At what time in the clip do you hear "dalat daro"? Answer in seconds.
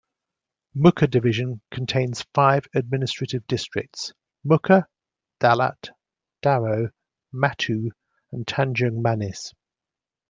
5.39-6.89